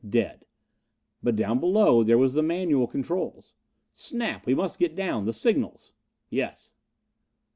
[0.09, 0.47] Dead....
[1.21, 3.53] But down below there was the manual controls.
[3.93, 5.25] "Snap, we must get down.
[5.25, 5.93] The signals."
[6.31, 6.73] "Yes."